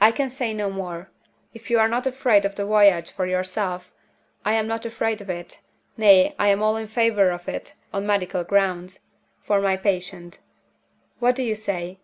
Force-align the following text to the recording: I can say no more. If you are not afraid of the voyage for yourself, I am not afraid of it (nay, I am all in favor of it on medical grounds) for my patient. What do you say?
I 0.00 0.12
can 0.12 0.30
say 0.30 0.54
no 0.54 0.70
more. 0.70 1.10
If 1.52 1.70
you 1.72 1.80
are 1.80 1.88
not 1.88 2.06
afraid 2.06 2.44
of 2.44 2.54
the 2.54 2.64
voyage 2.64 3.10
for 3.10 3.26
yourself, 3.26 3.92
I 4.44 4.52
am 4.52 4.68
not 4.68 4.86
afraid 4.86 5.20
of 5.20 5.28
it 5.28 5.58
(nay, 5.96 6.36
I 6.38 6.50
am 6.50 6.62
all 6.62 6.76
in 6.76 6.86
favor 6.86 7.30
of 7.32 7.48
it 7.48 7.74
on 7.92 8.06
medical 8.06 8.44
grounds) 8.44 9.00
for 9.42 9.60
my 9.60 9.76
patient. 9.76 10.38
What 11.18 11.34
do 11.34 11.42
you 11.42 11.56
say? 11.56 11.98